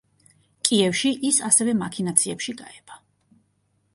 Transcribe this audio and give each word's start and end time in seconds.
კიევში 0.67 1.11
ის 1.29 1.37
ასევე 1.49 1.77
მაქინაციებში 1.83 2.57
გაება. 2.65 2.99